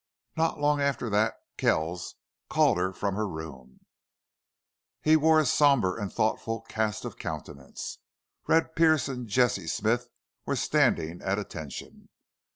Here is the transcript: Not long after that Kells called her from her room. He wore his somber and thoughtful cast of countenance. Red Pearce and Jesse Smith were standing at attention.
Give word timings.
Not 0.35 0.59
long 0.59 0.81
after 0.81 1.11
that 1.11 1.35
Kells 1.57 2.15
called 2.49 2.79
her 2.79 2.91
from 2.91 3.13
her 3.13 3.27
room. 3.27 3.81
He 5.03 5.15
wore 5.15 5.37
his 5.37 5.51
somber 5.51 5.95
and 5.95 6.11
thoughtful 6.11 6.61
cast 6.61 7.05
of 7.05 7.19
countenance. 7.19 7.99
Red 8.47 8.75
Pearce 8.75 9.07
and 9.07 9.27
Jesse 9.27 9.67
Smith 9.67 10.07
were 10.43 10.55
standing 10.55 11.21
at 11.21 11.37
attention. 11.37 12.09